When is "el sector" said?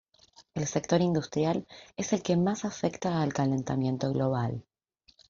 0.55-0.99